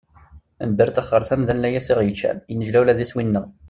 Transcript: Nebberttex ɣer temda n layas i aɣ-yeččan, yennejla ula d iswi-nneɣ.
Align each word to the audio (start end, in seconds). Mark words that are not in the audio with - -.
Nebberttex 0.69 1.07
ɣer 1.11 1.23
temda 1.29 1.53
n 1.55 1.61
layas 1.63 1.87
i 1.87 1.91
aɣ-yeččan, 1.93 2.37
yennejla 2.49 2.79
ula 2.81 2.97
d 2.97 2.99
iswi-nneɣ. 3.05 3.45